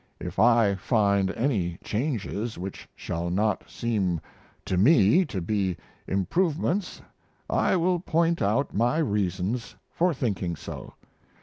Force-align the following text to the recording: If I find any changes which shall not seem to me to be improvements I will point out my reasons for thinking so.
If 0.19 0.39
I 0.39 0.73
find 0.73 1.29
any 1.35 1.77
changes 1.83 2.57
which 2.57 2.89
shall 2.95 3.29
not 3.29 3.69
seem 3.69 4.19
to 4.65 4.75
me 4.75 5.25
to 5.25 5.41
be 5.41 5.77
improvements 6.07 7.03
I 7.47 7.75
will 7.75 7.99
point 7.99 8.41
out 8.41 8.73
my 8.73 8.97
reasons 8.97 9.75
for 9.91 10.11
thinking 10.11 10.55
so. 10.55 10.93